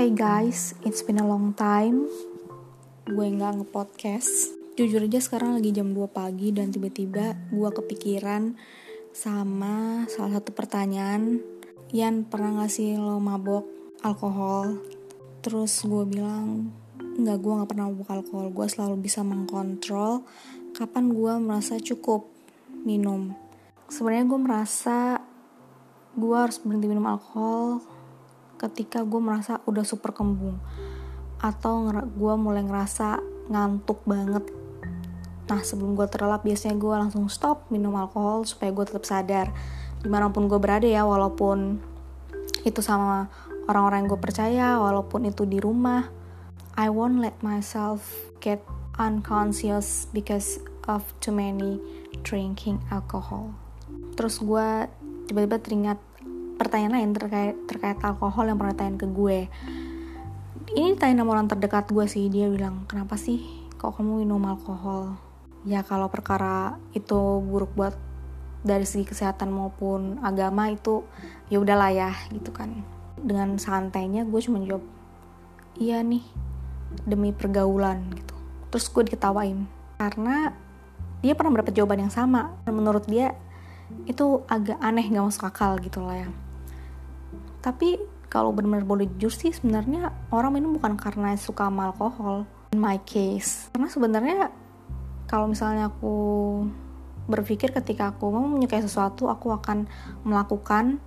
[0.00, 2.08] Hey guys, it's been a long time.
[3.04, 4.56] Gue nggak nge-podcast.
[4.72, 8.56] Jujur aja sekarang lagi jam 2 pagi Dan tiba-tiba gue kepikiran
[9.12, 11.44] Sama salah satu pertanyaan.
[11.92, 13.68] Yan pernah gak sih lo mabok
[14.00, 14.80] alkohol?
[15.44, 18.48] Terus gue bilang Nggak, gue gak pernah mabok alkohol.
[18.56, 20.24] Gue selalu bisa mengkontrol
[20.72, 22.24] Kapan gue merasa cukup
[22.88, 23.36] minum.
[23.92, 25.20] Sebenarnya gue merasa
[26.16, 27.99] Gue harus berhenti minum alkohol
[28.60, 30.60] ketika gue merasa udah super kembung.
[31.40, 34.44] Atau gue mulai ngerasa ngantuk banget.
[35.48, 39.48] Nah sebelum gue terlelap biasanya gue langsung stop minum alkohol supaya gue tetap sadar.
[40.00, 41.80] Di mana pun gue berada ya walaupun
[42.68, 43.32] itu sama
[43.66, 46.12] orang-orang yang gue percaya walaupun itu di rumah
[46.76, 48.04] I won't let myself
[48.44, 48.60] get
[49.00, 51.80] unconscious because of too many
[52.20, 53.52] drinking alcohol.
[54.16, 54.88] Terus gue
[55.28, 55.98] tiba-tiba teringat
[56.60, 59.48] pertanyaan lain terkait terkait alkohol yang pernah tanya ke gue.
[60.76, 63.40] Ini tanya sama orang terdekat gue sih dia bilang kenapa sih
[63.80, 65.16] kok kamu minum alkohol?
[65.64, 67.96] Ya kalau perkara itu buruk buat
[68.60, 71.08] dari segi kesehatan maupun agama itu
[71.48, 72.84] ya udahlah ya gitu kan.
[73.16, 74.84] Dengan santainya gue cuma jawab
[75.80, 76.22] iya nih
[77.08, 78.36] demi pergaulan gitu.
[78.68, 79.64] Terus gue diketawain
[79.96, 80.52] karena
[81.24, 82.52] dia pernah mendapat jawaban yang sama.
[82.68, 83.32] Menurut dia
[84.04, 86.30] itu agak aneh gak masuk akal gitu lah ya
[87.60, 92.46] tapi kalau benar-benar boleh jujur sih sebenarnya orang minum bukan karena suka sama alkohol.
[92.70, 93.68] In my case.
[93.74, 94.54] Karena sebenarnya
[95.26, 96.16] kalau misalnya aku
[97.26, 99.86] berpikir ketika aku mau menyukai sesuatu aku akan
[100.26, 100.98] melakukan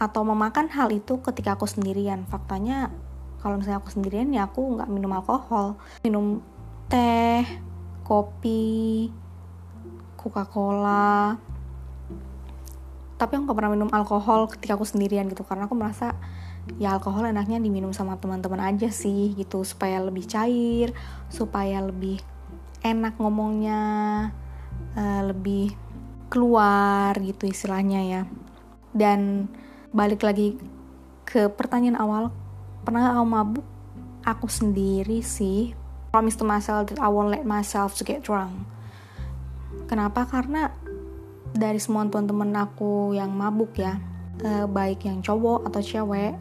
[0.00, 2.24] atau memakan hal itu ketika aku sendirian.
[2.24, 2.88] Faktanya
[3.44, 5.76] kalau misalnya aku sendirian ya aku nggak minum alkohol.
[6.00, 6.40] Minum
[6.88, 7.44] teh
[8.08, 9.12] kopi
[10.16, 11.36] coca cola
[13.18, 16.14] tapi aku gak pernah minum alkohol ketika aku sendirian gitu karena aku merasa
[16.78, 19.66] ya alkohol enaknya diminum sama teman-teman aja sih gitu.
[19.66, 20.94] Supaya lebih cair
[21.26, 22.22] supaya lebih
[22.86, 23.82] enak ngomongnya
[24.94, 25.74] uh, lebih
[26.30, 28.22] keluar gitu istilahnya ya.
[28.94, 29.50] Dan
[29.90, 30.54] balik lagi
[31.26, 32.24] ke pertanyaan awal
[32.86, 33.66] pernah gak mabuk?
[34.22, 35.74] Aku sendiri sih.
[36.14, 38.62] Promise to myself that I won't let myself to get drunk.
[39.90, 40.28] Kenapa?
[40.28, 40.72] Karena
[41.58, 43.98] dari semua teman-teman aku yang mabuk ya
[44.46, 46.38] uh, baik yang cowok atau cewek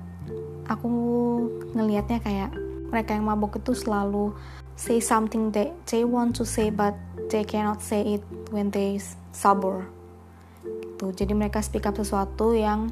[0.69, 0.89] aku
[1.73, 2.51] ngelihatnya kayak
[2.87, 4.31] mereka yang mabuk itu selalu
[4.77, 6.93] say something that they want to say but
[7.27, 8.23] they cannot say it
[8.53, 9.01] when they
[9.35, 9.89] sober.
[10.63, 11.11] Gitu.
[11.23, 12.87] Jadi mereka speak up sesuatu yang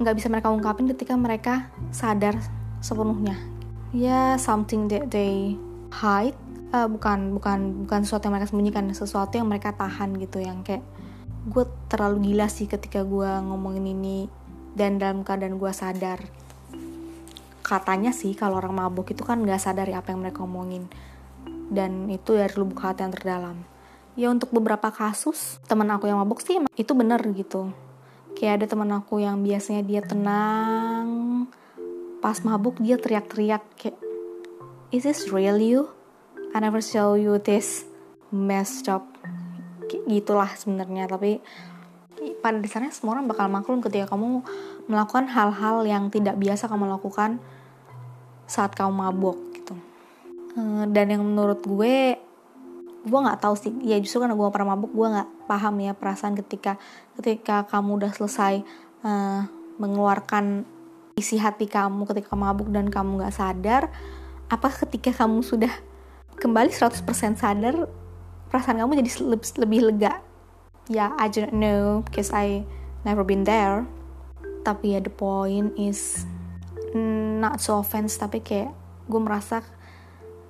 [0.00, 2.36] nggak bisa mereka ungkapin ketika mereka sadar
[2.80, 3.36] sepenuhnya.
[3.92, 5.56] Ya something that they
[5.92, 6.36] hide
[6.72, 10.84] uh, bukan bukan bukan sesuatu yang mereka sembunyikan sesuatu yang mereka tahan gitu yang kayak
[11.46, 14.18] gue terlalu gila sih ketika gue ngomongin ini
[14.74, 16.18] dan dalam keadaan gue sadar.
[17.62, 20.90] Katanya sih kalau orang mabuk itu kan gak sadar ya apa yang mereka ngomongin
[21.70, 23.56] dan itu dari lubuk hati yang terdalam.
[24.18, 27.70] Ya untuk beberapa kasus teman aku yang mabuk sih itu bener gitu.
[28.34, 31.06] Kayak ada teman aku yang biasanya dia tenang
[32.18, 33.94] pas mabuk dia teriak-teriak kayak
[34.90, 35.94] is this real you?
[36.54, 37.86] I never show you this
[38.32, 39.04] messed up
[40.06, 41.10] gitulah sebenarnya.
[41.10, 41.42] Tapi
[42.40, 44.40] pada dasarnya semua orang bakal maklum ketika kamu
[44.88, 47.42] melakukan hal-hal yang tidak biasa kamu lakukan
[48.46, 49.74] saat kamu mabok gitu.
[50.56, 52.16] Eh, dan yang menurut gue
[53.06, 53.74] gue nggak tahu sih.
[53.86, 56.78] Ya justru karena gue pernah mabuk gue nggak paham ya perasaan ketika
[57.20, 58.66] ketika kamu udah selesai
[59.06, 59.46] uh,
[59.78, 60.66] mengeluarkan
[61.16, 63.88] isi hati kamu ketika mabuk dan kamu nggak sadar
[64.52, 65.72] apa ketika kamu sudah
[66.36, 67.88] kembali 100% sadar
[68.48, 69.10] perasaan kamu jadi
[69.58, 70.22] lebih, lega?
[70.86, 72.62] Ya yeah, I don't know because I
[73.02, 73.86] never been there.
[74.62, 76.26] Tapi ya the point is
[77.38, 78.72] not so offense tapi kayak
[79.06, 79.62] gue merasa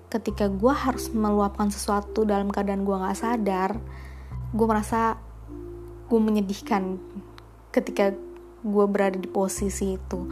[0.09, 3.75] ketika gue harus meluapkan sesuatu dalam keadaan gue nggak sadar
[4.55, 5.19] gue merasa
[6.06, 7.03] gue menyedihkan
[7.75, 8.15] ketika
[8.62, 10.31] gue berada di posisi itu.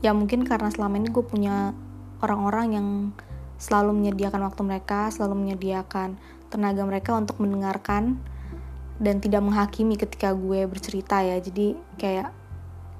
[0.00, 1.76] Ya mungkin karena selama ini gue punya
[2.24, 2.88] orang-orang yang
[3.60, 6.16] selalu menyediakan waktu mereka selalu menyediakan
[6.50, 8.18] tenaga mereka untuk mendengarkan
[9.00, 11.40] dan tidak menghakimi ketika gue bercerita ya.
[11.40, 12.34] Jadi kayak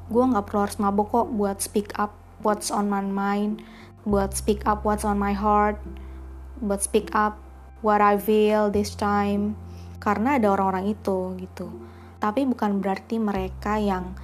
[0.08, 3.62] gue nggak perlu harus mabok kok buat speak up what's on my mind
[4.08, 5.76] buat speak up what's on my heart
[6.64, 7.36] buat speak up
[7.80, 9.56] what I feel this time.
[10.00, 11.68] Karena ada orang-orang itu gitu.
[12.20, 14.16] Tapi bukan berarti mereka yang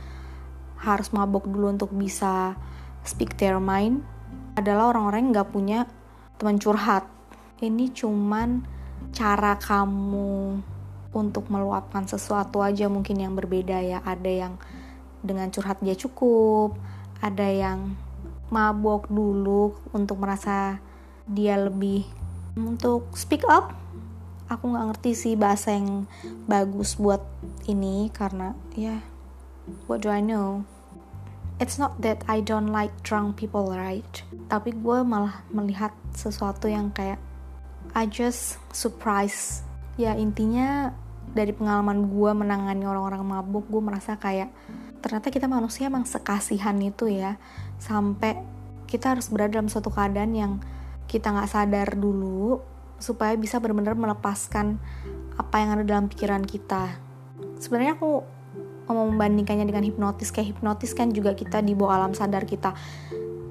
[0.80, 2.56] harus mabok dulu untuk bisa
[3.04, 4.04] speak their mind.
[4.56, 5.80] Adalah orang-orang yang nggak punya
[6.40, 7.08] teman curhat.
[7.60, 8.64] Ini cuman
[9.16, 10.60] cara kamu
[11.16, 14.04] untuk meluapkan sesuatu aja mungkin yang berbeda ya.
[14.04, 14.60] Ada yang
[15.24, 16.76] dengan curhat dia cukup
[17.24, 17.96] ada yang
[18.52, 20.78] mabok dulu untuk merasa
[21.26, 22.06] dia lebih
[22.54, 23.74] untuk speak up.
[24.46, 26.06] Aku nggak ngerti sih bahasa yang
[26.46, 27.18] bagus buat
[27.66, 29.00] ini karena ya yeah,
[29.90, 30.62] what do I know?
[31.58, 34.06] It's not that I don't like drunk people right?
[34.46, 37.18] Tapi gue malah melihat sesuatu yang kayak
[37.96, 39.64] I just surprise.
[39.96, 40.92] Ya intinya
[41.32, 44.52] dari pengalaman gue menangani orang-orang mabuk gue merasa kayak
[45.00, 47.40] ternyata kita manusia emang sekasihan itu ya.
[47.80, 48.36] Sampai
[48.84, 50.52] kita harus berada dalam suatu keadaan yang
[51.08, 52.60] kita nggak sadar dulu
[53.00, 54.76] supaya bisa benar-benar melepaskan
[55.40, 57.00] apa yang ada dalam pikiran kita.
[57.56, 58.20] Sebenarnya aku
[58.92, 60.28] mau membandingkannya dengan hipnotis.
[60.36, 62.76] Kayak hipnotis kan juga kita di bawah alam sadar kita.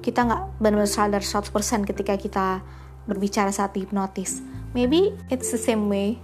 [0.06, 1.50] Kita nggak benar-benar sadar 100%
[1.82, 2.46] ketika kita
[3.06, 4.42] berbicara saat hipnotis
[4.74, 6.18] maybe it's the same way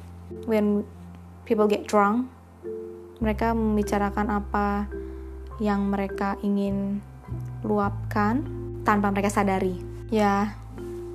[0.50, 0.82] when
[1.46, 2.29] people get drunk
[3.23, 4.90] mereka membicarakan apa
[5.62, 6.99] yang mereka ingin
[7.62, 8.43] luapkan
[8.82, 9.79] tanpa mereka sadari
[10.11, 10.43] ya yeah,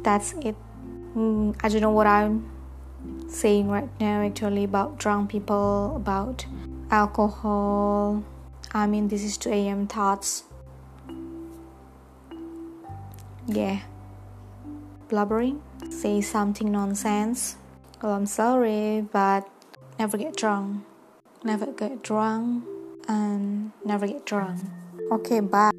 [0.01, 0.55] that's it
[1.13, 2.57] mm, I don't know what I'm
[3.27, 6.45] saying right now actually about drunk people, about
[6.91, 8.23] alcohol.
[8.73, 9.87] I mean, this is 2 a.m.
[9.87, 10.43] thoughts.
[13.47, 13.79] Yeah.
[15.09, 17.55] Blubbering, say something nonsense.
[18.01, 19.47] Well, I'm sorry, but
[19.97, 20.83] never get drunk.
[21.43, 22.65] Never get drunk
[23.07, 24.61] and never get drunk.
[25.11, 25.71] Okay, bye.